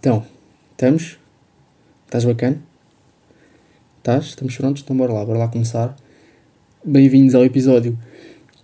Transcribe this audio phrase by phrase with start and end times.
[0.00, 0.24] Então,
[0.70, 1.18] estamos?
[2.06, 2.58] Estás bacana?
[3.98, 4.24] Estás?
[4.28, 4.82] Estamos prontos?
[4.82, 5.94] Então bora lá, bora lá começar.
[6.82, 7.98] Bem-vindos ao episódio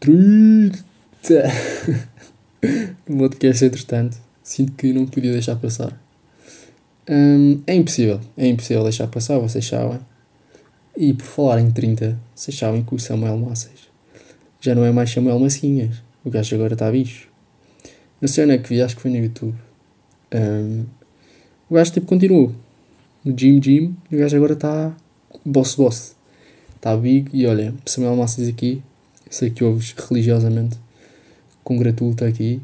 [0.00, 0.82] 30
[3.06, 4.16] do podcast, entretanto.
[4.42, 6.00] Sinto que não podia deixar passar.
[7.06, 10.00] Hum, é impossível, é impossível deixar passar, vocês sabem.
[10.96, 13.90] E por falar em 30, vocês sabem que o Samuel Massas
[14.58, 16.02] já não é mais Samuel Massinhas.
[16.24, 17.28] O gajo agora está bicho.
[18.22, 19.54] Onde é que vi, acho que foi no YouTube.
[20.34, 20.86] Um,
[21.68, 22.52] o gajo tipo continuou
[23.24, 24.96] no Jim Jim e o gajo agora está
[25.44, 26.16] boss boss.
[26.76, 28.82] Está big e olha, Samuel Massas aqui,
[29.28, 30.78] sei que ouves religiosamente,
[31.64, 32.60] congratulo-te aqui,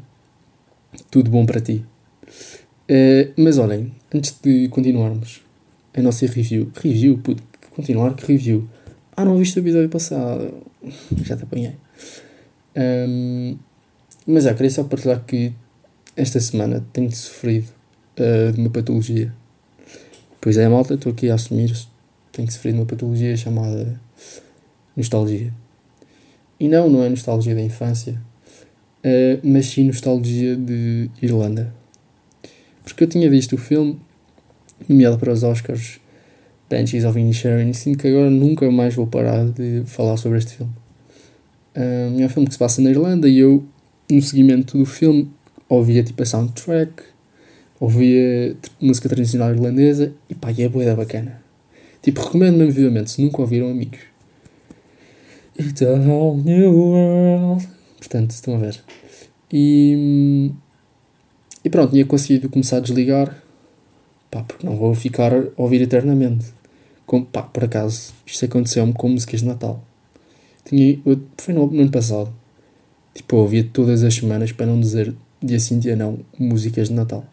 [1.11, 1.83] tudo bom para ti.
[2.89, 5.41] Uh, mas olhem, antes de continuarmos
[5.93, 8.67] a nossa review, review, puto, continuar que review.
[9.15, 10.53] Ah, não viste o episódio passado?
[11.23, 11.75] Já te apanhei.
[12.75, 13.57] Um,
[14.25, 15.53] mas já, queria só partilhar que
[16.15, 17.67] esta semana tenho sofrido
[18.19, 19.33] uh, de uma patologia.
[20.39, 21.73] Pois é, malta, estou aqui a assumir.
[22.31, 23.99] Tenho sofrido de uma patologia chamada
[24.95, 25.53] nostalgia.
[26.59, 28.19] E não, não é nostalgia da infância,
[29.03, 31.73] uh, mas sim nostalgia de Irlanda.
[32.83, 33.99] Porque eu tinha visto o filme,
[34.87, 35.99] nomeado para os Oscars,
[36.69, 40.57] Banshees of Inisherin, e sinto que agora nunca mais vou parar de falar sobre este
[40.57, 40.73] filme.
[41.75, 43.63] Uh, é um filme que se passa na Irlanda e eu,
[44.09, 45.31] no seguimento do filme,
[45.67, 47.12] ouvia tipo a soundtrack,
[47.83, 51.43] ouvia música tradicional irlandesa e pá, e é boa bacana.
[52.01, 53.99] Tipo, recomendo mesmo vivamente, se nunca ouviram, amigos.
[55.59, 57.67] It's a whole new world.
[57.97, 58.81] Portanto, estão a ver.
[59.51, 60.49] E,
[61.63, 63.43] e pronto, tinha conseguido começar a desligar.
[64.31, 66.45] Pá, porque não vou ficar a ouvir eternamente.
[67.05, 69.83] Como, pá, por acaso, isto aconteceu-me com músicas de Natal.
[70.63, 70.97] Tinha,
[71.37, 72.33] foi no, no ano passado.
[73.13, 76.93] Tipo, eu ouvia todas as semanas, para não dizer dia sim, dia não, músicas de
[76.93, 77.25] Natal.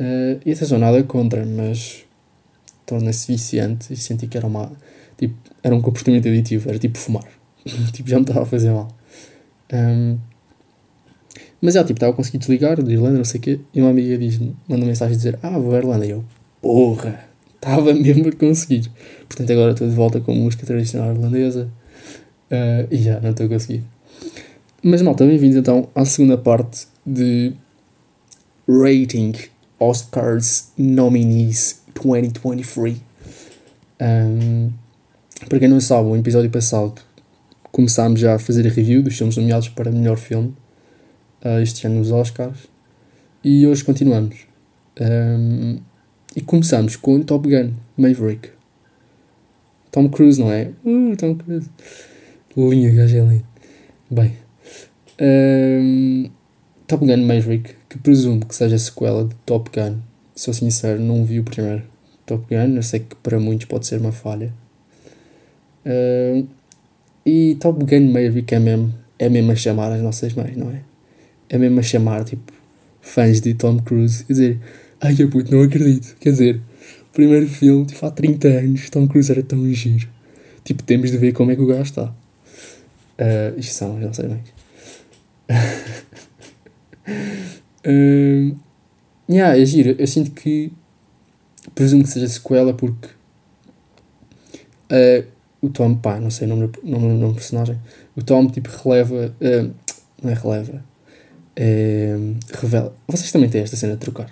[0.00, 2.06] Uh, e atenção, nada contra, mas
[2.86, 4.72] torna-se viciante e senti que era uma.
[5.18, 7.28] Tipo, era um comportamento aditivo, era tipo fumar.
[7.92, 8.88] tipo, já me estava a fazer mal.
[9.70, 10.16] Um,
[11.60, 13.90] mas já, tipo, estava a conseguir desligar de Irlanda, não sei o quê, e uma
[13.90, 16.06] amiga diz manda mensagem a dizer: Ah, vou à Irlanda.
[16.06, 16.24] E eu,
[16.62, 18.90] porra, estava mesmo a conseguir.
[19.28, 21.70] Portanto, agora estou de volta com música tradicional irlandesa.
[22.50, 23.84] Uh, e já, não estou a conseguir.
[24.82, 27.52] Mas malta, bem-vindos então à segunda parte de
[28.66, 29.34] Rating
[29.80, 32.98] Oscars Nominees 2023.
[34.00, 34.70] Um,
[35.48, 37.00] para quem não sabe, o episódio passado
[37.72, 40.54] começámos já a fazer a review dos filmes nomeados para melhor filme
[41.44, 42.68] uh, este ano nos Oscars
[43.42, 44.36] e hoje continuamos.
[45.00, 45.78] Um,
[46.36, 48.50] e começamos com Top Gun Maverick.
[49.90, 50.70] Tom Cruise, não é?
[50.84, 51.68] Uh, Tom Cruise.
[52.56, 53.46] Linha, gajo é lindo.
[54.10, 54.36] Bem.
[55.20, 56.30] Um,
[56.90, 59.98] Top Gun Maverick, que presumo que seja a sequela de Top Gun.
[60.34, 61.84] Sou sincero, não vi o primeiro
[62.26, 62.74] Top Gun.
[62.74, 64.52] Eu sei que para muitos pode ser uma falha.
[65.86, 66.48] Uh,
[67.24, 70.80] e Top Gun Maverick é mesmo, é mesmo a chamar as nossas mães, não é?
[71.48, 72.52] É mesmo a chamar, tipo,
[73.00, 74.58] fãs de Tom Cruise e dizer:
[75.00, 76.16] Ai, eu puto, não acredito.
[76.18, 76.60] Quer dizer,
[77.12, 80.08] primeiro filme, tipo, há 30 anos, Tom Cruise era tão giro.
[80.64, 82.06] Tipo, temos de ver como é que o gajo está.
[82.06, 84.42] Uh, isto são as nossas mães.
[87.06, 88.56] uh,
[89.28, 89.94] yeah, é giro.
[89.98, 90.72] Eu sinto que.
[91.74, 93.08] Presumo que seja sequela porque.
[94.90, 95.26] Uh,
[95.60, 97.78] o Tom, pá, não sei o nome, nome, do personagem.
[98.16, 99.34] O Tom, tipo, releva.
[99.40, 99.70] Uh,
[100.22, 100.84] não é releva.
[101.56, 102.16] É,
[102.60, 102.94] revela.
[103.06, 104.30] Vocês também têm esta cena de trocar.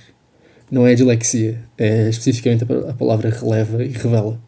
[0.70, 1.60] Não é dislexia.
[1.76, 4.40] É especificamente a, a palavra releva e revela.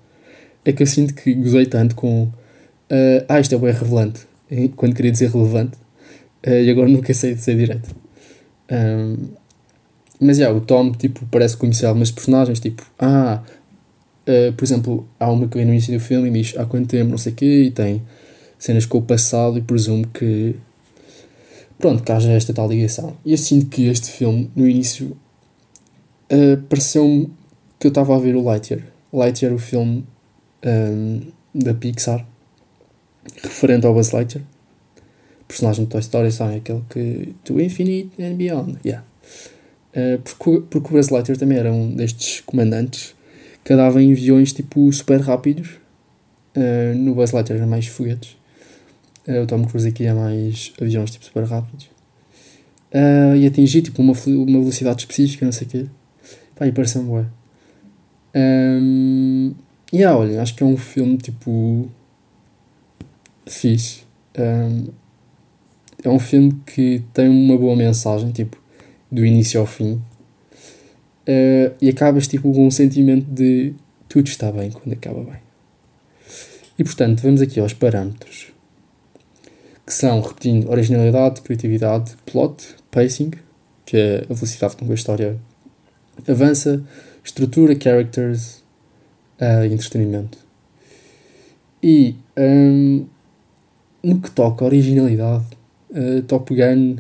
[0.65, 2.25] É que eu sinto que gozei tanto com.
[2.91, 4.31] Uh, ah, isto é bem revelante
[4.77, 5.77] quando queria dizer relevante,
[6.47, 7.95] uh, e agora nunca sei dizer direito.
[8.71, 9.29] Um,
[10.21, 13.43] mas, yeah, o Tom, tipo, parece conhecer algumas personagens, tipo, ah,
[14.27, 16.89] uh, por exemplo, há uma que vem no início do filme e diz há quanto
[16.89, 18.03] tempo, não sei o quê, e tem
[18.59, 20.57] cenas com o passado e presumo que,
[21.79, 23.17] pronto, que haja esta tal ligação.
[23.25, 25.17] E sinto que este filme, no início,
[26.31, 27.33] uh, pareceu-me
[27.79, 28.83] que eu estava a ver o Lightyear.
[29.11, 30.05] Lightyear, o filme
[30.65, 31.21] um,
[31.55, 32.27] da Pixar,
[33.43, 34.45] referente ao Buzz Lightyear.
[35.51, 36.57] Personagem de Toy Story, sabe?
[36.57, 37.35] Aquele que.
[37.45, 38.79] To Infinite and Beyond.
[38.85, 39.05] Yeah.
[39.95, 43.15] Uh, porque, porque o Buzz Lightyear também era um destes comandantes
[43.65, 45.71] que andava em aviões tipo super rápidos.
[46.57, 48.37] Uh, no Buzz Lightyear era mais foguetes.
[49.27, 51.87] Uh, o Tom Cruise aqui é mais aviões tipo super rápidos.
[52.93, 55.87] Uh, e atingir tipo uma, uma velocidade específica, não sei o quê.
[56.55, 57.27] Pá, e parece-me bué.
[58.35, 59.55] Um,
[59.93, 61.91] e yeah, olha, acho que é um filme tipo
[63.47, 64.03] fixe.
[64.39, 64.89] Um,
[66.03, 68.57] é um filme que tem uma boa mensagem, tipo,
[69.11, 69.93] do início ao fim.
[69.93, 73.75] uh, e acabas tipo com um sentimento de
[74.09, 75.41] tudo está bem quando acaba bem.
[76.79, 78.53] E portanto, vamos aqui aos parâmetros
[79.87, 83.33] que são, repetindo, originalidade, criatividade, plot, pacing,
[83.85, 85.37] que é a velocidade com que a história
[86.29, 86.85] avança,
[87.25, 88.63] estrutura, characters
[89.41, 90.39] uh, entretenimento.
[91.83, 93.07] E um,
[94.03, 95.47] no que toca a originalidade,
[95.91, 96.97] uh, Top Gun,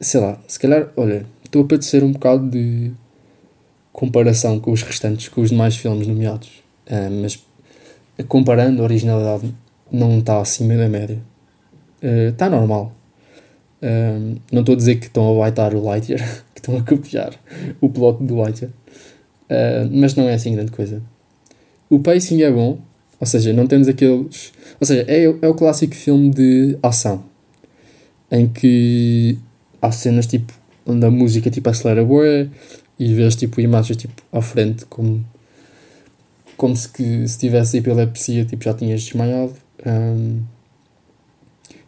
[0.00, 2.92] sei lá, se calhar, olha, estou a padecer um bocado de
[3.92, 6.48] comparação com os restantes, com os demais filmes nomeados,
[6.88, 7.42] uh, mas
[8.28, 9.54] comparando a originalidade
[9.90, 11.18] não está acima da média.
[12.02, 12.92] Está uh, normal.
[13.80, 16.20] Uh, não estou a dizer que estão a baitar o Lightyear,
[16.54, 17.34] que estão a copiar
[17.80, 18.72] o plot do Lightyear,
[19.90, 21.00] mas não é assim grande coisa.
[21.88, 22.78] O pacing é bom,
[23.24, 24.52] ou seja, não temos aqueles.
[24.80, 27.24] Ou seja, é, é o clássico filme de ação
[28.30, 29.38] em que
[29.80, 30.52] há cenas tipo
[30.86, 32.48] onde a música tipo acelera boa
[32.98, 35.24] e vês tipo imagens tipo à frente como
[36.56, 39.54] como se que se tivesse epilepsia tipo já tinhas desmaiado
[39.86, 40.42] um,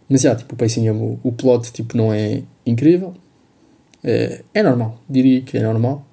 [0.09, 3.15] mas já, tipo, o pacing, é o, o plot, tipo, não é incrível.
[4.05, 6.07] É, é normal, diria que é normal.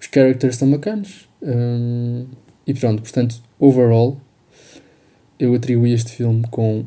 [0.00, 1.28] Os characters estão bacanas.
[1.42, 2.26] Um,
[2.66, 4.18] e pronto, portanto, overall,
[5.38, 6.84] eu atribuí este filme com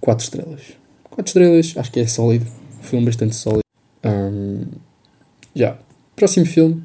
[0.00, 0.62] 4 estrelas.
[1.04, 2.46] 4 estrelas, acho que é sólido.
[2.78, 3.62] Um filme bastante sólido.
[4.04, 4.66] Um,
[5.54, 5.78] já.
[6.14, 6.84] Próximo filme.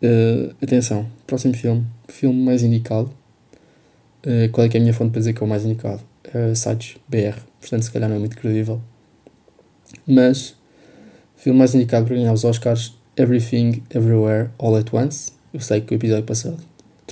[0.00, 1.84] Uh, atenção, próximo filme.
[2.06, 3.12] Filme mais indicado.
[4.24, 6.02] Uh, qual é que é a minha fonte para dizer que é o mais indicado?
[6.28, 8.80] Uh, sites BR, portanto, se calhar não é muito credível.
[10.06, 10.54] Mas,
[11.36, 15.32] filme mais indicado para ganhar os Oscars: Everything, Everywhere, All at Once.
[15.52, 16.67] Eu sei que o episódio passado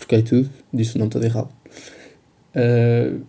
[0.07, 1.51] troquei tudo, disse não todo errado.
[2.55, 3.23] Uh,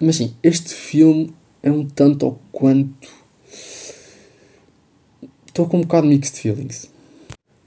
[0.00, 1.32] mas sim, este filme
[1.62, 3.08] é um tanto ou quanto.
[5.46, 6.90] Estou com um bocado mixed feelings.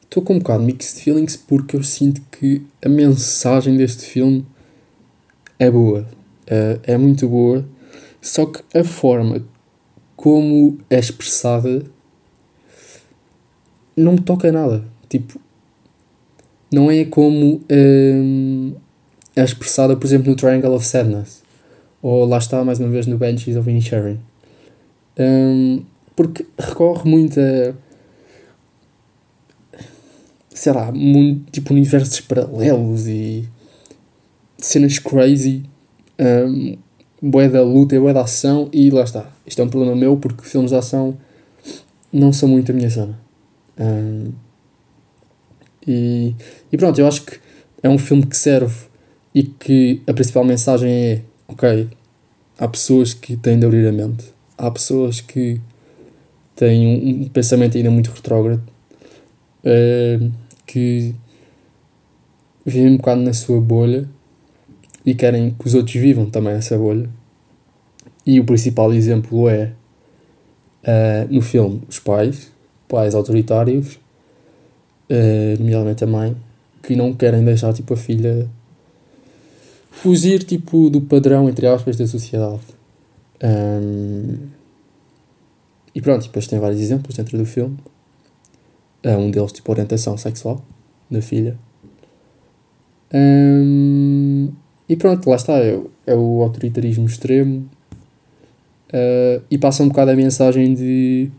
[0.03, 4.45] Estou com um bocado mixed feelings porque eu sinto que a mensagem deste filme
[5.57, 7.65] é boa, uh, é muito boa,
[8.21, 9.45] só que a forma
[10.15, 11.85] como é expressada
[13.95, 14.85] não me toca nada.
[15.09, 15.39] Tipo,
[16.73, 18.75] não é como uh,
[19.35, 21.43] é expressada, por exemplo, no Triangle of Sadness,
[22.01, 24.19] ou lá está, mais uma vez, no Banshees of Inisherin.
[25.17, 25.83] Um,
[26.15, 27.73] porque recorre muito a
[30.53, 33.47] sei lá, muito, tipo universos paralelos e
[34.57, 35.63] cenas crazy,
[36.19, 36.77] um,
[37.21, 39.29] boé da luta e boé da ação, e lá está.
[39.45, 41.17] Isto é um problema meu porque filmes de ação
[42.11, 43.19] não são muito a minha zona.
[43.77, 44.31] Um,
[45.85, 46.35] e,
[46.73, 47.39] e pronto, eu acho que
[47.83, 48.87] é um filme que serve
[49.33, 51.87] e que a principal mensagem é: ok,
[52.57, 54.25] há pessoas que têm de abrir a mente,
[54.57, 55.61] há pessoas que
[56.55, 58.63] têm um, um pensamento ainda muito retrógrado,
[59.63, 60.31] uh,
[60.65, 61.13] que
[62.65, 64.09] vivem um bocado na sua bolha
[65.05, 67.07] e querem que os outros vivam também essa bolha.
[68.25, 69.73] E o principal exemplo é
[70.85, 72.51] uh, no filme os pais,
[72.87, 73.99] pais autoritários,
[75.11, 76.35] uh, nomeadamente a mãe,
[76.83, 78.47] que não querem deixar tipo a filha
[79.89, 82.59] fugir tipo do padrão entre aspas da sociedade.
[83.41, 84.37] Um,
[85.95, 87.77] e pronto, depois tem vários exemplos dentro do filme.
[89.05, 90.61] Uh, um deles tipo orientação sexual
[91.09, 91.57] da filha.
[93.13, 94.51] Um,
[94.89, 97.69] e pronto, lá está, é, é o autoritarismo extremo.
[98.89, 101.31] Uh, e passa um bocado a mensagem de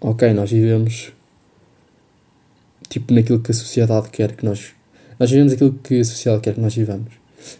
[0.00, 1.12] ok, nós vivemos
[2.88, 4.72] tipo naquilo que a sociedade quer que nós.
[5.18, 7.12] Nós vivemos aquilo que a sociedade quer que nós vivamos.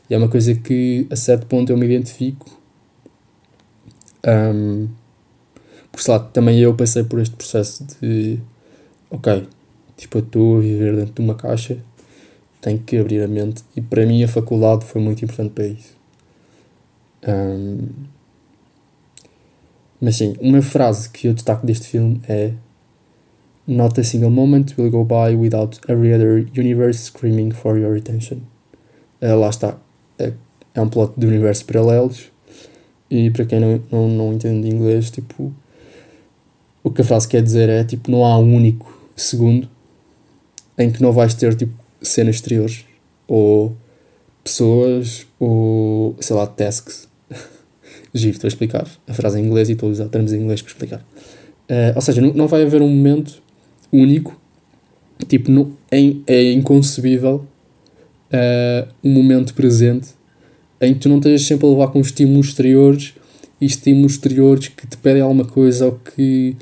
[0.09, 2.59] E é uma coisa que a certo ponto eu me identifico.
[4.27, 4.89] Um,
[5.91, 8.39] porque sei lá, também eu passei por este processo de
[9.11, 9.49] ok,
[9.97, 11.79] tipo eu estou a viver dentro de uma caixa
[12.61, 15.97] tem que abrir a mente e para mim a faculdade foi muito importante para isso.
[17.27, 17.89] Um,
[20.01, 22.53] mas sim, uma frase que eu destaco deste filme é
[23.69, 28.41] Not a single moment will go by without every other universe screaming for your attention.
[29.21, 29.77] Uh, lá está.
[30.19, 30.33] É,
[30.75, 32.31] é um plot de universos paralelos
[33.11, 35.53] e para quem não, não, não entende inglês, tipo,
[36.83, 39.69] o que a frase quer dizer é tipo, não há um único segundo
[40.79, 42.87] em que não vais ter tipo cenas exteriores
[43.27, 43.77] ou
[44.45, 47.09] pessoas ou sei lá, tasks.
[48.15, 50.63] Giro, estou a explicar a frase em inglês e estou a usar termos em inglês
[50.63, 51.01] para explicar.
[51.69, 53.43] Uh, ou seja, não, não vai haver um momento
[53.93, 54.39] único,
[55.27, 57.45] tipo, não, é, é inconcebível
[58.33, 60.09] uh, um momento presente
[60.81, 63.15] em que tu não estejas sempre a levar com estímulos exteriores
[63.61, 66.57] e estímulos exteriores que te pedem alguma coisa ou que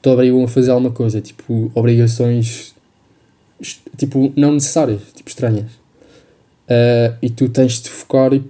[0.00, 2.74] te obrigam a fazer alguma coisa, tipo, obrigações,
[3.96, 5.72] tipo, não necessárias, tipo, estranhas.
[6.68, 8.44] Uh, e tu tens de focar e.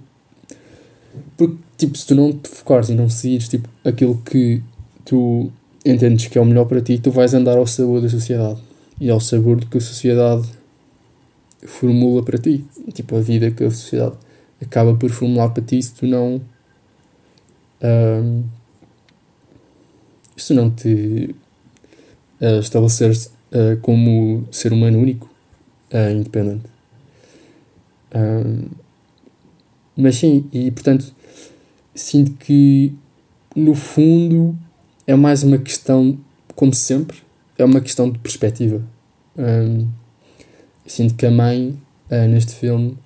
[1.35, 4.61] Porque, tipo, se tu não te focares e não seguires, tipo, aquilo que
[5.05, 5.51] tu
[5.89, 8.59] entendes que é o melhor para ti, tu vais andar ao sabor da sociedade
[8.99, 10.47] e ao sabor do que a sociedade
[11.65, 12.65] formula para ti.
[12.93, 14.15] Tipo, a vida que a sociedade
[14.61, 16.41] acaba por formular para ti se tu não.
[17.81, 18.43] Um,
[20.35, 21.35] se não te
[22.41, 25.29] uh, estabeleceres uh, como ser humano único,
[25.93, 26.65] uh, independente.
[28.15, 28.67] Um,
[29.95, 31.11] mas sim, e portanto,
[31.95, 32.93] sinto que
[33.55, 34.55] no fundo
[35.07, 36.19] é mais uma questão,
[36.53, 37.17] como sempre,
[37.57, 38.83] é uma questão de perspectiva.
[39.37, 39.87] Um,
[40.85, 41.79] sinto que a mãe,
[42.11, 42.97] uh, neste filme,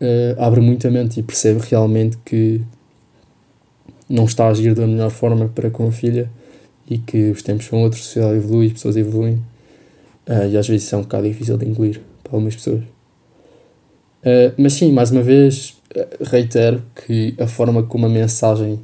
[0.00, 2.60] uh, abre muito a mente e percebe realmente que
[4.08, 6.28] não está a agir da melhor forma para com a filha
[6.88, 9.34] e que os tempos são outros, a sociedade evolui, as pessoas evoluem.
[10.26, 12.82] Uh, e às vezes isso é um bocado difícil de engolir para algumas pessoas.
[14.58, 15.76] mas sim, mais uma vez,
[16.20, 18.80] reitero que a forma como a mensagem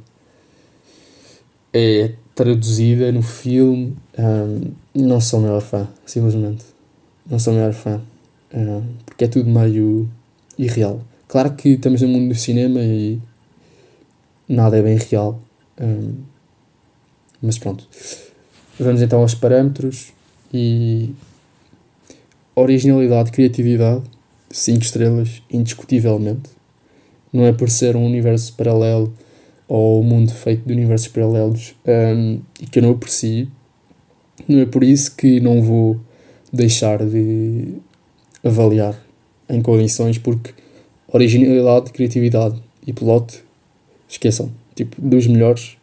[1.73, 6.63] é traduzida no filme, um, não sou o maior fã, simplesmente.
[7.27, 7.99] Não sou o maior fã.
[8.53, 10.07] Um, porque é tudo meio
[10.55, 11.01] irreal.
[11.27, 13.19] Claro que estamos no mundo do cinema e
[14.47, 15.41] nada é bem real.
[15.81, 16.13] Um,
[17.41, 17.87] mas pronto.
[18.79, 20.13] Vamos então aos parâmetros
[20.53, 21.15] e
[22.55, 24.03] originalidade, criatividade,
[24.51, 26.51] 5 estrelas, indiscutivelmente.
[27.33, 29.11] Não é por ser um universo paralelo
[29.67, 33.47] ou o mundo feito de universos paralelos um, e que eu não aprecio,
[34.47, 35.99] não é por isso que não vou
[36.53, 37.75] deixar de
[38.43, 38.97] avaliar
[39.49, 40.53] em condições, porque
[41.07, 43.43] originalidade, criatividade e plot,
[44.07, 45.77] esqueçam, tipo, dos melhores,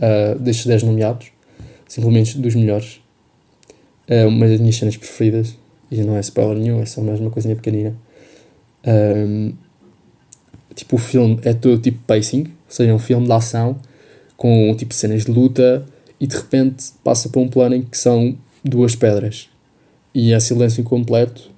[0.00, 1.28] uh, destes 10 nomeados,
[1.88, 3.00] simplesmente dos melhores.
[4.06, 5.56] É uma das minhas cenas preferidas,
[5.90, 7.94] e não é spoiler nenhum, é só mais uma coisinha pequenina.
[8.86, 9.52] Um,
[10.74, 13.76] tipo, o filme é todo tipo pacing, ou seja, é um filme de ação
[14.36, 15.84] com tipo cenas de luta
[16.20, 19.48] e de repente passa para um plano em que são duas pedras
[20.14, 21.50] e é silêncio completo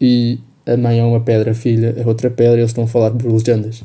[0.00, 2.86] e a mãe é uma pedra, a filha é outra pedra e eles estão a
[2.86, 3.80] falar de legendas.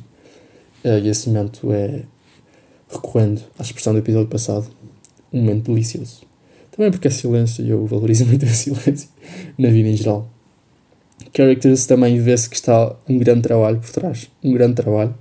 [0.84, 2.04] Uh, e esse momento é,
[2.90, 4.68] recorrendo à expressão do episódio passado,
[5.34, 6.22] um momento delicioso.
[6.72, 9.10] Também porque é silêncio e eu valorizo muito o silêncio
[9.58, 10.30] na vida em geral.
[11.36, 14.30] Characters também vê-se que está um grande trabalho por trás.
[14.44, 15.16] Um grande trabalho.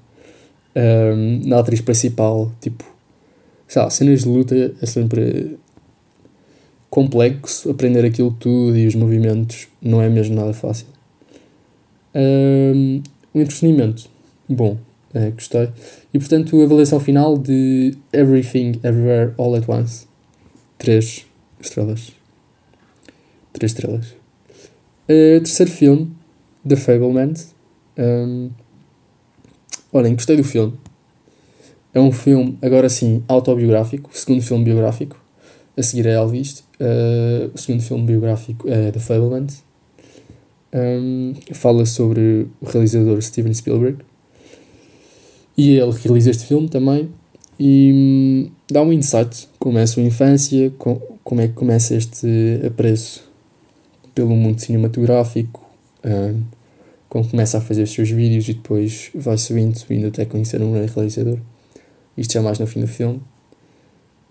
[0.76, 2.84] Um, na atriz principal, tipo,
[3.68, 5.58] sei lá, cenas de luta é sempre
[6.90, 7.70] complexo.
[7.70, 10.86] Aprender aquilo tudo e os movimentos não é mesmo nada fácil.
[12.14, 13.02] Um,
[13.32, 14.08] o entretenimento,
[14.48, 14.78] bom,
[15.12, 15.68] é, gostei.
[16.12, 20.06] E portanto, a avaliação final de Everything, Everywhere, All at Once.
[20.78, 21.26] Três
[21.60, 22.12] estrelas.
[23.52, 24.06] Três estrelas.
[25.08, 26.12] Uh, terceiro filme,
[26.68, 27.34] The Fableman.
[27.96, 28.50] Um,
[29.94, 30.74] olhem, gostei do filme.
[31.94, 34.10] É um filme, agora sim, autobiográfico.
[34.12, 35.16] Segundo filme biográfico.
[35.76, 36.64] A seguir é Elvis.
[36.80, 39.46] Uh, o segundo filme biográfico é The Fableman.
[40.74, 43.98] Um, fala sobre o realizador Steven Spielberg.
[45.56, 47.08] E ele realiza este filme também.
[47.58, 49.48] E um, dá um insight.
[49.60, 53.22] Como é a sua infância, com, como é que começa este apreço
[54.14, 55.64] pelo mundo cinematográfico,
[56.04, 56.42] um,
[57.14, 60.72] como começa a fazer os seus vídeos e depois vai subindo, subindo até conhecer um
[60.72, 61.38] grande realizador.
[62.18, 63.22] Isto já mais no fim do filme.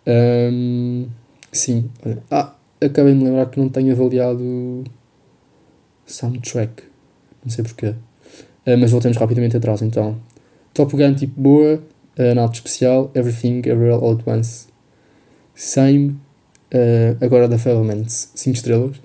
[0.06, 1.08] Um,
[1.50, 1.90] sim.
[2.30, 4.84] Ah, acabei de me lembrar que não tenho avaliado
[6.06, 6.84] soundtrack.
[7.42, 7.96] Não sei porquê.
[8.68, 10.20] Uh, mas voltemos rapidamente atrás então.
[10.74, 11.76] Top Gun tipo boa,
[12.20, 14.68] uh, nada especial, Everything, Everywhere All at Once.
[15.56, 16.18] Same.
[16.74, 18.98] Uh, agora da Fablemans, 5 estrelas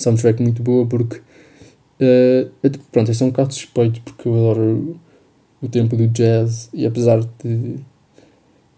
[0.00, 1.20] soundtrack muito boa porque
[2.00, 4.98] uh, pronto, este é um bocado suspeito porque eu adoro
[5.60, 7.76] o, tempo do jazz e apesar de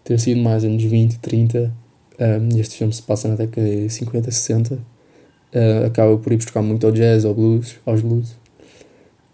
[0.03, 1.73] ter sido mais anos 20, 30
[2.19, 6.61] um, este filme se passa na década de 50, 60 uh, acaba por ir buscar
[6.61, 8.31] muito ao jazz, ao blues, aos blues.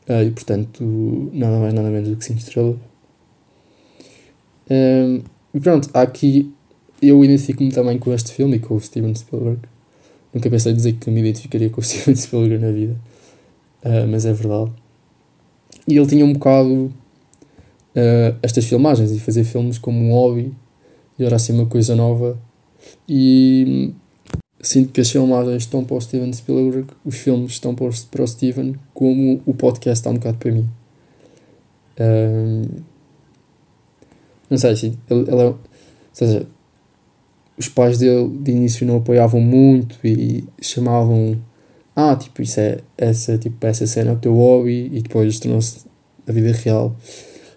[0.08, 2.77] Uh, e portanto nada mais nada menos do que 5 estrelas.
[4.69, 5.22] Um,
[5.53, 6.53] e pronto, aqui
[7.01, 9.60] eu identifico-me também com este filme e com o Steven Spielberg.
[10.34, 12.96] Nunca pensei dizer que me identificaria com o Steven Spielberg na vida,
[13.83, 14.71] uh, mas é verdade.
[15.88, 16.93] E ele tinha um bocado
[17.95, 20.53] uh, estas filmagens e fazer filmes como um hobby
[21.17, 22.39] e era assim uma coisa nova.
[23.07, 23.93] E
[24.62, 28.75] sinto que as filmagens estão para o Steven Spielberg, os filmes estão para o Steven,
[28.93, 30.69] como o podcast está um bocado para mim.
[32.00, 32.86] Ah,
[34.50, 35.59] não sei, sim, ele, ele é, ou
[36.12, 36.48] seja,
[37.57, 41.38] os pais dele de início não apoiavam muito e chamavam
[41.99, 45.85] ah, tipo, isso é essa, tipo, essa cena é o teu hobby e depois tornou-se
[46.27, 46.95] a vida real.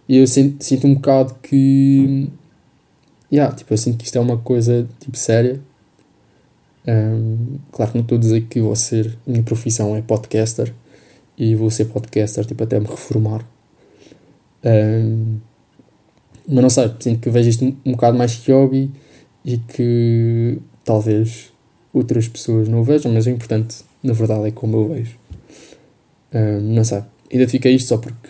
[0.08, 2.28] E eu sinto, sinto um bocado que
[3.32, 5.60] yeah, tipo, eu sinto que isto é uma coisa tipo séria.
[6.86, 10.74] Um, claro que não estou a dizer que vou ser, a minha profissão é podcaster
[11.38, 13.46] e vou ser podcaster tipo, até me reformar.
[14.64, 15.38] Um,
[16.46, 18.90] mas não sei, sinto que vejo isto um, bocado mais que hobby
[19.44, 21.52] e que talvez
[21.92, 25.16] outras pessoas não o vejam, mas o importante, na verdade, é como eu vejo.
[26.34, 28.28] Um, não sei, identifiquei isto só porque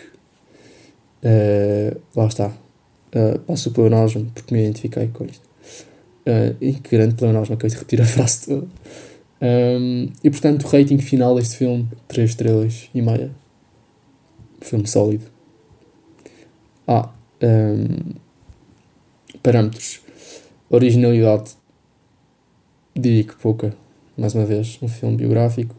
[1.23, 2.47] uh, lá está.
[3.15, 5.47] Uh, passo o pleonasmo porque me identifiquei com isto.
[6.25, 8.67] Uh, e que grande pleonasmo, acabei de repetir a frase toda.
[9.41, 13.31] Um, e portanto, o rating final deste filme: 3 estrelas e meia.
[14.61, 15.25] Filme sólido.
[16.87, 17.09] Ah,
[17.41, 18.13] um,
[19.41, 20.01] parâmetros.
[20.69, 21.51] Originalidade.
[22.95, 23.75] Diria que pouca.
[24.17, 25.75] Mais uma vez, um filme biográfico.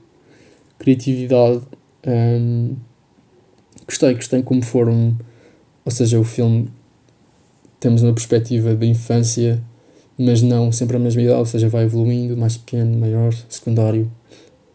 [0.78, 1.62] Criatividade.
[2.06, 2.76] Um,
[3.86, 5.16] gostei, gostei como foram.
[5.84, 6.68] Ou seja, o filme.
[7.78, 9.62] Temos uma perspectiva da infância,
[10.18, 14.10] mas não sempre a mesma idade, ou seja, vai evoluindo, mais pequeno, maior, secundário.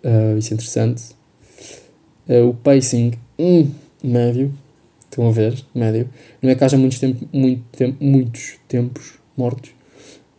[0.03, 1.03] Uh, isso é interessante.
[2.27, 3.67] Uh, o pacing, um,
[4.03, 4.53] médio
[5.09, 5.65] Estão a ver?
[5.73, 6.07] Médio.
[6.41, 9.71] Não é que haja muitos, tempo, muito tempo, muitos tempos mortos,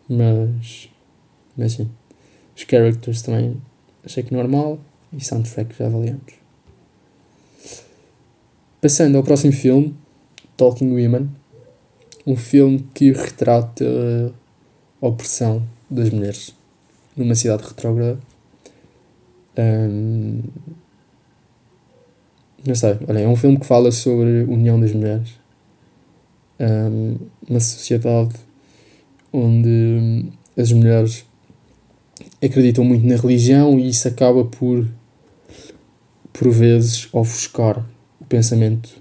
[0.09, 0.89] mas.
[1.57, 1.91] Mas sim.
[2.61, 3.57] Os characters também
[4.05, 4.79] achei que normal
[5.15, 6.35] e soundtrack já avaliamos.
[8.83, 9.97] Passando ao próximo filme,
[10.59, 11.31] Talking Women,
[12.27, 13.85] um filme que retrata
[15.01, 16.55] a opressão das mulheres
[17.17, 18.21] numa cidade retrógrada.
[19.57, 20.43] Um,
[22.67, 25.31] não sei, olha, é um filme que fala sobre a união das mulheres.
[26.61, 27.17] Um,
[27.49, 28.35] uma sociedade
[29.33, 30.27] onde
[30.59, 31.25] as mulheres
[32.43, 34.87] acreditam muito na religião e isso acaba por,
[36.33, 37.87] por vezes, ofuscar
[38.21, 39.01] o pensamento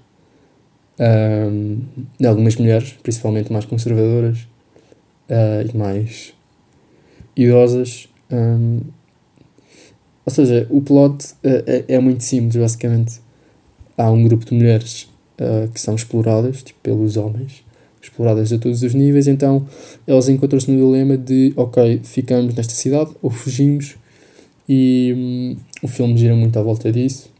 [1.00, 1.80] um,
[2.18, 4.38] de algumas mulheres, principalmente mais conservadoras
[5.28, 6.34] uh, e mais
[7.34, 8.08] idosas.
[8.30, 8.80] Um,
[10.26, 13.20] ou seja, o plot uh, é, é muito simples, basicamente
[13.96, 15.08] há um grupo de mulheres
[15.40, 17.64] uh, que são exploradas tipo, pelos homens,
[18.00, 19.66] exploradas a todos os níveis, então
[20.06, 23.96] elas encontram-se no dilema de ok, ficamos nesta cidade ou fugimos
[24.68, 27.30] e hum, o filme gira muito à volta disso.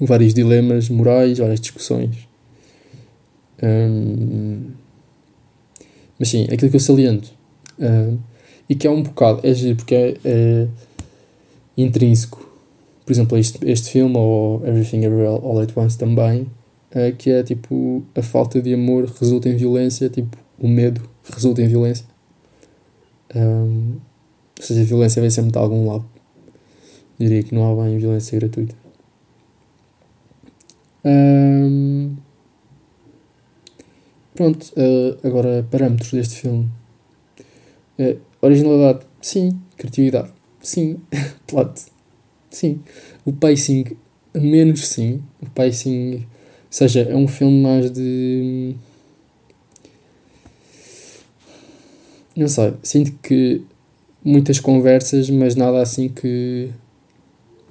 [0.00, 2.16] Vários dilemas morais, várias discussões.
[3.62, 4.70] Hum,
[6.18, 7.32] mas sim, aquilo que eu saliento
[7.78, 8.18] uh,
[8.68, 10.68] e que é um bocado, é giro porque é, é
[11.76, 12.52] intrínseco
[13.04, 16.46] por exemplo, este, este filme ou Everything Everywhere All at Once também,
[16.94, 21.62] uh, que é tipo a falta de amor resulta em violência, tipo o medo resulta
[21.62, 22.06] em violência.
[23.34, 23.96] Um,
[24.58, 26.04] ou seja, a violência vem sempre de algum lado.
[27.18, 28.74] Diria que não há bem violência gratuita.
[31.04, 32.16] Um,
[34.34, 36.68] pronto, uh, agora parâmetros deste filme.
[37.98, 39.60] Uh, originalidade, sim.
[39.76, 41.00] Criatividade, sim.
[41.46, 41.92] Plot,
[42.52, 42.80] Sim.
[43.24, 43.96] O pacing,
[44.34, 45.22] menos sim.
[45.40, 46.26] O pacing,
[46.72, 48.74] seja, é um filme mais de.
[52.34, 53.62] Não sei, sinto que
[54.24, 56.70] muitas conversas, mas nada assim que,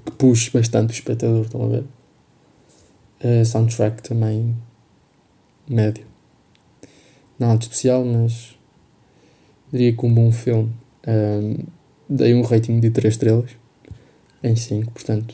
[0.06, 1.84] que puxe bastante o espectador, estão a ver?
[3.24, 4.56] A soundtrack também
[5.68, 6.06] médio.
[7.40, 8.56] Nada de especial, mas
[9.72, 10.72] diria que um bom filme.
[11.08, 11.58] Um,
[12.08, 13.50] dei um rating de 3 estrelas
[14.44, 15.34] em 5, portanto.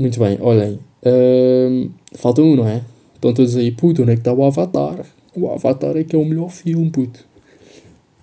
[0.00, 0.80] Muito bem, olhem.
[1.04, 2.82] Uh, falta um, não é?
[3.14, 5.04] Estão todos aí, puto, onde é que está o Avatar?
[5.34, 7.22] O Avatar é que é o melhor filme, puto.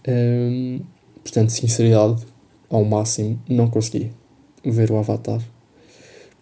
[0.08, 0.84] Uh,
[1.22, 2.26] portanto, sinceridade
[2.68, 4.12] ao máximo, não consegui
[4.66, 5.40] ver o Avatar.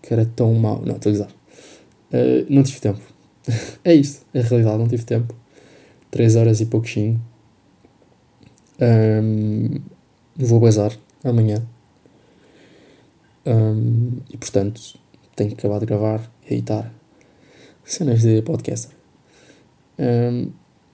[0.01, 0.81] Que era tão mau.
[0.85, 1.27] Não, estou a dizer.
[1.27, 3.01] Uh, não tive tempo.
[3.83, 5.35] é isto, é a realidade, não tive tempo.
[6.11, 7.21] 3 horas e pouquinho.
[8.79, 9.81] Um,
[10.37, 11.61] vou bazar amanhã.
[13.45, 14.97] Um, e portanto,
[15.35, 16.91] tenho que acabar de gravar editar
[17.83, 18.89] cenas de podcast.
[19.99, 20.51] Um,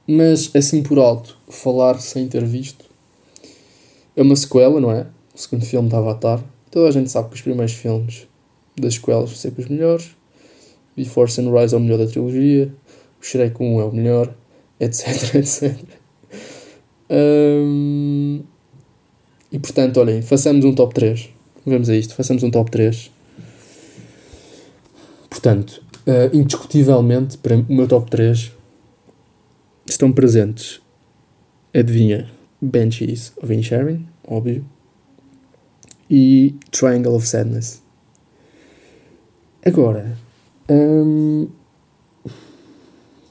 [0.08, 2.86] mas assim por alto, falar sem ter visto
[4.16, 5.08] é uma sequela, não é?
[5.34, 6.44] O segundo filme da Avatar.
[6.70, 8.28] Toda a gente sabe que os primeiros filmes
[8.78, 10.12] das sequelas são sempre os melhores.
[10.96, 12.74] Before Sunrise é o melhor da trilogia.
[13.22, 14.34] O Shrek 1 é o melhor,
[14.80, 15.78] etc, etc.
[17.10, 18.42] Um,
[19.52, 21.30] e portanto, olhem, façamos um top 3
[21.66, 23.12] Vamos a isto, façamos um top 3.
[25.32, 28.52] Portanto, uh, indiscutivelmente, para o meu top 3
[29.88, 30.82] estão presentes
[31.74, 32.30] adivinha,
[32.62, 34.66] Banshees of Inisherin, óbvio,
[36.10, 37.82] e Triangle of Sadness.
[39.66, 40.18] Agora,
[40.70, 41.48] hum,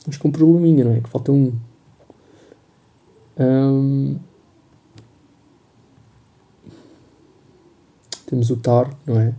[0.07, 1.01] mas com um probleminha, não é?
[1.03, 1.53] Que falta um.
[3.39, 4.19] hum,
[8.25, 9.35] temos o Tar, não é?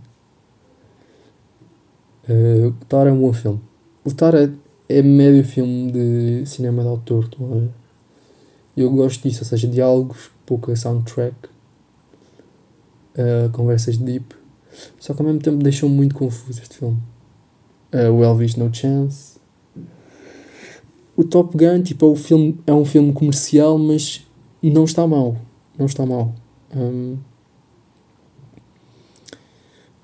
[2.28, 3.60] Uh, o Tar é um bom filme.
[4.04, 4.50] O Tar é,
[4.88, 7.28] é médio filme de cinema de autor?
[8.76, 11.36] Eu gosto disso, ou seja, diálogos, pouca soundtrack,
[13.16, 14.34] uh, conversas deep.
[14.98, 16.98] Só que ao mesmo tempo deixou muito confuso este filme.
[17.92, 19.38] Uh, o Elvis No Chance.
[21.14, 24.26] O Top Gun, tipo, é, é um filme comercial, mas
[24.62, 25.36] não está mal.
[25.78, 26.34] Não está mal.
[26.74, 27.18] Um,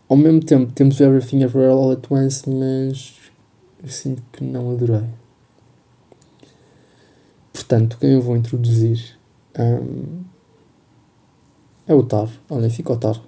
[0.08, 3.14] ao mesmo tempo, temos Everything Everywhere All At Once, mas
[3.82, 5.04] eu sinto que não adorei.
[7.52, 9.18] Portanto, quem eu vou introduzir
[9.58, 10.24] um,
[11.86, 12.28] é o Tar.
[12.48, 13.20] Olha, fica o Tar.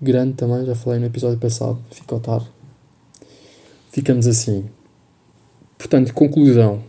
[0.00, 1.82] Grande também, já falei no episódio passado.
[1.90, 2.46] Fica o Tar.
[3.90, 4.68] Ficamos assim.
[5.76, 6.82] Portanto, conclusão.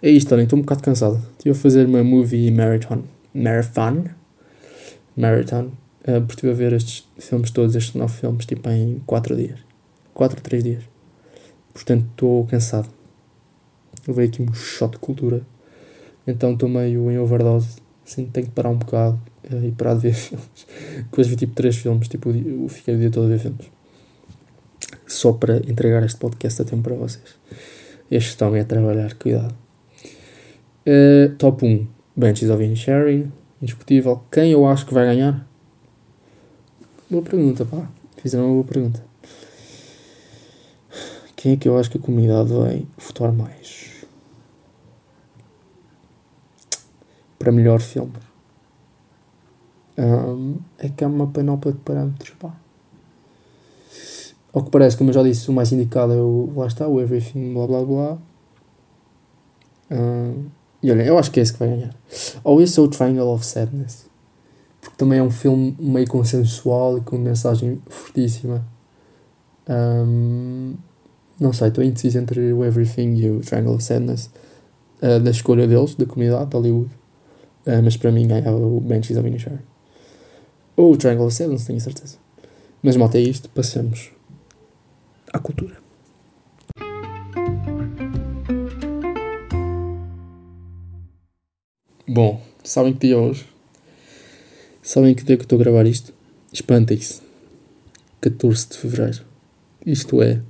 [0.00, 1.20] É isto, olhem, estou um bocado cansado.
[1.32, 3.02] Estive a fazer uma movie marathon.
[3.34, 4.04] Marathon.
[5.16, 5.81] Marathon.
[6.02, 9.60] Uh, porque estive a ver estes filmes todos, estes nove filmes, tipo em 4 dias.
[10.14, 10.84] 4 ou 3 dias.
[11.72, 12.88] Portanto, estou cansado.
[14.06, 15.42] Levei aqui um shot de cultura.
[16.26, 17.76] Então estou meio em overdose.
[18.04, 20.66] Assim, tenho que parar um bocado uh, e parar de ver filmes.
[20.96, 22.08] Depois vi tipo 3 filmes.
[22.08, 23.70] Tipo, eu fiquei o dia todo a ver filmes.
[25.06, 27.36] Só para entregar este podcast a tempo para vocês.
[28.10, 29.54] Este estão a trabalhar, cuidado.
[30.86, 31.86] Uh, top 1.
[32.16, 33.32] Benches of Sharing.
[33.60, 34.22] Indiscutível.
[34.30, 35.51] Quem eu acho que vai ganhar?
[37.12, 37.90] Boa pergunta, pá.
[38.16, 39.04] Fizeram uma boa pergunta.
[41.36, 44.06] Quem é que eu acho que a comunidade vai votar mais?
[47.38, 48.14] Para melhor filme.
[49.98, 52.56] Um, é que há uma panóplia de parâmetros, pá.
[54.50, 56.50] Ao que parece, como eu já disse, o mais indicado é o.
[56.56, 58.18] Lá está, o Everything, blá blá blá.
[59.90, 60.46] Um,
[60.82, 61.94] e olha, eu acho que é esse que vai ganhar.
[62.42, 64.10] Ou esse é o Triangle of Sadness.
[65.02, 68.64] Também é um filme meio consensual e com mensagem fortíssima.
[69.68, 70.74] Um,
[71.40, 74.30] não sei, estou indeciso entre o Everything e o Triangle of Sadness.
[75.02, 76.90] Uh, da escolha deles, da comunidade de Hollywood.
[77.66, 79.58] Uh, mas para mim ganhava o Banshees of Inisherin.
[80.76, 82.16] Ou o Triangle of Sadness, tenho certeza.
[82.80, 83.48] Mas malta, é isto.
[83.48, 84.12] Passemos
[85.32, 85.78] à cultura.
[92.06, 93.51] Bom, sabem que dia é hoje?
[94.84, 96.12] Sabem que dia que estou a gravar isto?
[96.52, 97.22] Espantem-se.
[98.20, 99.24] 14 de Fevereiro.
[99.86, 100.42] Isto é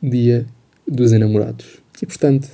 [0.00, 0.46] dia
[0.86, 1.66] dos enamorados.
[2.00, 2.48] E portanto,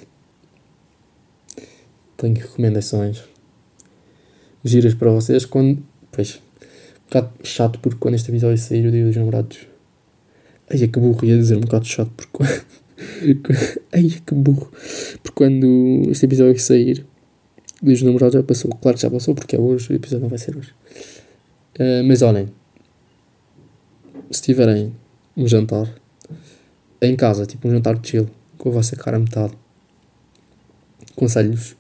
[2.17, 3.23] tenho recomendações
[4.65, 5.83] giras para vocês quando.
[6.11, 9.59] Pois, um bocado chato porque quando este episódio sair, o dia dos namorados.
[10.71, 12.45] Ai, é que burro, ia dizer um bocado chato porque.
[13.93, 14.73] Ai, é que burro.
[15.23, 17.05] Porque quando este episódio sair,
[17.83, 18.71] o dia dos namorados já passou.
[18.73, 20.73] Claro que já passou porque é hoje, o episódio não vai ser hoje.
[21.79, 22.49] Uh, mas olhem,
[24.31, 24.95] se tiverem
[25.37, 25.89] um jantar
[27.01, 29.55] em casa, tipo um jantar de chill, com a vossa cara a metade,
[31.13, 31.77] aconselho-vos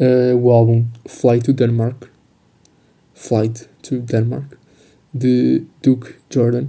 [0.00, 2.06] uh, o álbum Fly to Denmark,
[3.14, 4.56] Flight to Denmark,
[5.12, 6.66] de Duke Jordan,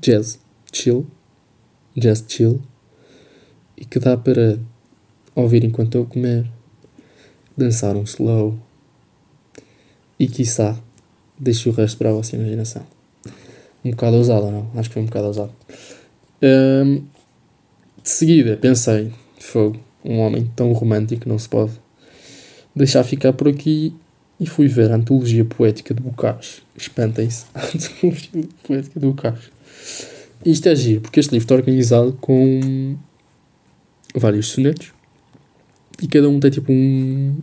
[0.00, 0.38] Jazz
[0.72, 1.06] Chill,
[1.96, 2.60] Jazz Chill,
[3.76, 4.58] e que dá para
[5.34, 6.48] ouvir enquanto a comer,
[7.56, 8.58] dançar um slow
[10.18, 10.78] e, quiçá,
[11.38, 12.86] deixe o resto para a vossa imaginação.
[13.84, 14.70] Um bocado ousado, não?
[14.76, 15.52] Acho que foi um bocado ousado.
[16.42, 17.04] Um,
[18.02, 21.72] de seguida, pensei, fogo, um homem tão romântico não se pode
[22.74, 23.94] deixar ficar por aqui
[24.38, 26.62] e fui ver a Antologia Poética de Bocage.
[26.76, 29.50] Espantem-se, a Antologia Poética de Bocage.
[30.44, 32.96] Isto é giro, porque este livro está organizado com
[34.14, 34.92] vários sonetos
[36.02, 37.36] e cada um tem tipo um,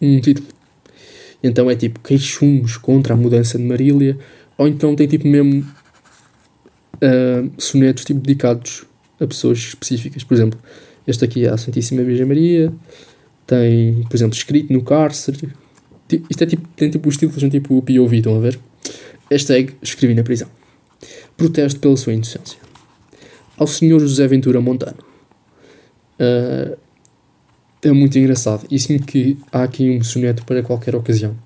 [0.00, 0.46] um título.
[1.42, 4.18] Então é tipo queixumes contra a mudança de Marília,
[4.56, 5.66] ou então tem tipo mesmo
[6.96, 8.84] uh, sonetos tipo dedicados
[9.20, 10.24] a pessoas específicas.
[10.24, 10.58] Por exemplo,
[11.06, 12.72] este aqui é a Santíssima Virgem Maria,
[13.46, 15.52] tem, por exemplo, escrito no cárcere.
[16.30, 18.58] Isto é tipo, tem tipo os títulos, são tipo POV, estão a ver?
[19.30, 20.48] Hashtag escrevi na prisão.
[21.36, 22.58] Protesto pela sua inocência.
[23.56, 24.00] Ao Sr.
[24.00, 24.98] José Ventura Montano.
[26.18, 26.76] Uh,
[27.88, 28.66] é muito engraçado.
[28.70, 31.36] E sinto que há aqui um soneto para qualquer ocasião.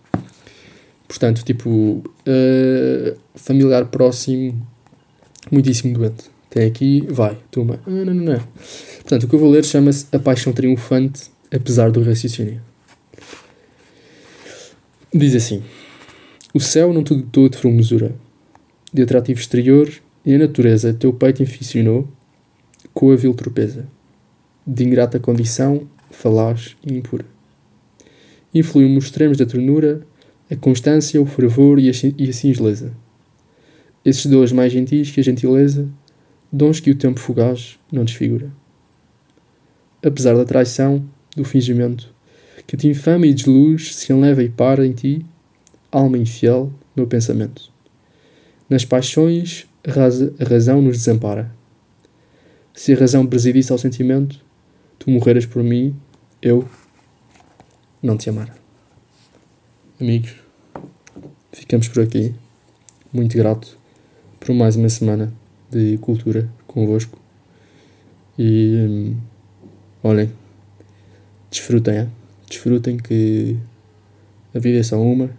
[1.06, 4.66] Portanto, tipo, uh, familiar próximo,
[5.50, 6.24] muitíssimo doente.
[6.48, 7.80] Tem aqui, vai, toma.
[7.86, 8.42] Ah, não, não, não.
[8.96, 12.60] Portanto, o que eu vou ler chama-se A Paixão Triunfante apesar do raciocínio.
[15.12, 15.62] Diz assim:
[16.54, 18.14] O céu não te dotou de formosura,
[18.92, 19.90] de atrativo exterior,
[20.24, 22.08] e a natureza teu peito inficionou
[22.94, 23.88] com a vil torpeza,
[24.66, 27.24] de ingrata condição, falaz e impura.
[28.54, 30.06] Influiu nos extremos da ternura
[30.50, 32.92] a constância, o fervor e a, e a singeleza.
[34.04, 35.88] Esses dons mais gentis que a gentileza,
[36.50, 38.50] dons que o tempo fugaz não desfigura.
[40.02, 41.04] Apesar da traição,
[41.36, 42.12] do fingimento,
[42.66, 45.24] que te infama e desluz se enleva e para em ti,
[45.92, 47.70] alma infiel, meu pensamento.
[48.68, 51.54] Nas paixões, a razão nos desampara.
[52.72, 54.40] Se a razão presidisse ao sentimento,
[55.00, 55.98] tu morreras por mim,
[56.42, 56.68] eu
[58.02, 58.54] não te amara.
[59.98, 60.34] Amigos,
[61.52, 62.34] ficamos por aqui.
[63.12, 63.76] Muito grato
[64.38, 65.32] por mais uma semana
[65.70, 67.18] de cultura convosco.
[68.38, 69.16] E hum,
[70.02, 70.30] olhem,
[71.50, 72.08] desfrutem, é?
[72.46, 73.56] desfrutem que
[74.54, 75.30] a vida é só uma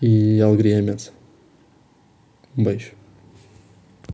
[0.00, 1.10] e a alegria é imensa.
[2.56, 2.95] Um beijo.